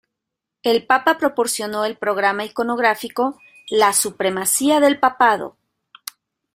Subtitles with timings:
[0.63, 5.57] El papa proporcionó el programa iconográfico: la supremacía del papado.